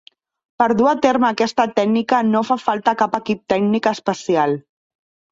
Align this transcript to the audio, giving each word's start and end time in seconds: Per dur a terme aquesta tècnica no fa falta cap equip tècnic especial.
Per 0.61 0.65
dur 0.77 0.85
a 0.91 0.93
terme 1.01 1.27
aquesta 1.27 1.65
tècnica 1.79 2.21
no 2.29 2.41
fa 2.47 2.57
falta 2.61 2.93
cap 3.01 3.19
equip 3.19 3.43
tècnic 3.55 3.91
especial. 3.93 4.57